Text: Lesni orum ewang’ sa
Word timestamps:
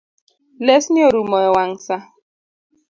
Lesni 0.65 1.01
orum 1.07 1.29
ewang’ 1.43 1.73
sa 1.85 1.95